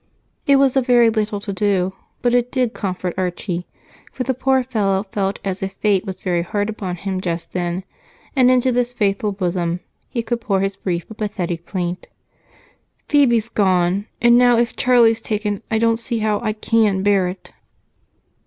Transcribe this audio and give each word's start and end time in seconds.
It 0.47 0.55
was 0.55 0.75
a 0.75 0.81
very 0.81 1.11
little 1.11 1.39
to 1.41 1.53
do, 1.53 1.93
but 2.23 2.33
it 2.33 2.51
did 2.51 2.73
comfort 2.73 3.13
Archie, 3.19 3.67
for 4.11 4.23
the 4.23 4.33
poor 4.33 4.63
fellow 4.63 5.03
felt 5.03 5.37
as 5.45 5.61
if 5.61 5.73
fate 5.73 6.05
was 6.07 6.23
very 6.23 6.41
hard 6.41 6.71
upon 6.71 6.95
him 6.95 7.21
just 7.21 7.53
then, 7.53 7.83
and 8.35 8.49
in 8.49 8.73
this 8.73 8.93
faithful 8.95 9.31
bosom 9.31 9.79
he 10.09 10.23
could 10.23 10.41
pour 10.41 10.61
his 10.61 10.75
brief 10.75 11.07
but 11.07 11.17
pathetic 11.19 11.67
plaint. 11.67 12.07
"Phebe's 13.09 13.47
gone, 13.49 14.07
and 14.19 14.39
now 14.39 14.57
if 14.57 14.75
Charlie's 14.75 15.21
taken, 15.21 15.61
I 15.69 15.77
don't 15.77 15.97
see 15.97 16.17
how 16.17 16.39
I 16.41 16.53
can 16.53 17.03
bear 17.03 17.27
it!" 17.27 17.51